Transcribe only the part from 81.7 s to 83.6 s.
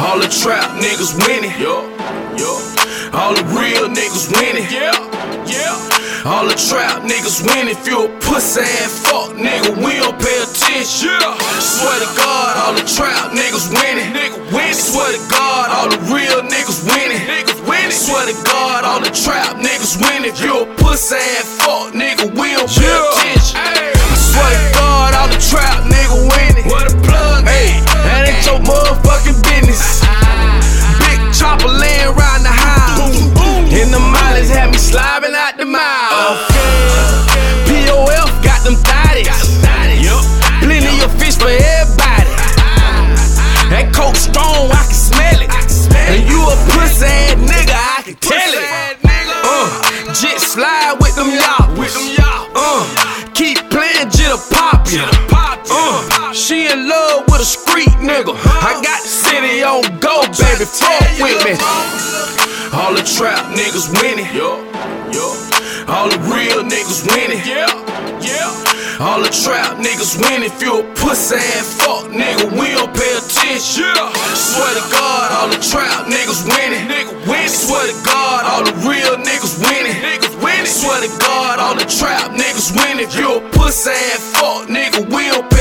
the trap niggas winning. If you a